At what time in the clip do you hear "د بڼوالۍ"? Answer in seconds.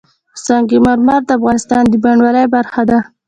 1.87-2.45